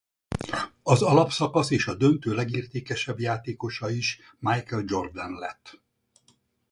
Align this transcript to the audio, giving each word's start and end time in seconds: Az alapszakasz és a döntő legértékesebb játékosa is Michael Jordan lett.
Az 0.83 1.01
alapszakasz 1.01 1.69
és 1.69 1.87
a 1.87 1.95
döntő 1.95 2.33
legértékesebb 2.33 3.19
játékosa 3.19 3.89
is 3.89 4.19
Michael 4.39 4.83
Jordan 4.87 5.31
lett. 5.33 5.79